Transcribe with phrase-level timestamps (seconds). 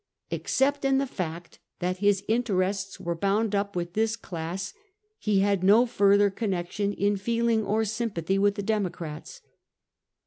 [0.31, 4.73] Except in the fact that his interests were bound up with this class,
[5.19, 9.41] he had no further connection in feeling or sympathy with the Democrats.